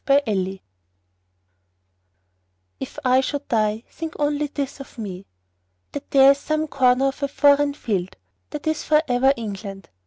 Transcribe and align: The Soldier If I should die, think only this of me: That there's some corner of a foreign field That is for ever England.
The 0.07 0.23
Soldier 0.25 0.57
If 2.79 2.97
I 3.05 3.21
should 3.21 3.47
die, 3.47 3.83
think 3.87 4.15
only 4.17 4.47
this 4.47 4.79
of 4.79 4.97
me: 4.97 5.27
That 5.91 6.09
there's 6.09 6.39
some 6.39 6.67
corner 6.69 7.09
of 7.09 7.21
a 7.21 7.27
foreign 7.27 7.75
field 7.75 8.15
That 8.49 8.65
is 8.65 8.83
for 8.83 9.03
ever 9.07 9.31
England. 9.37 9.89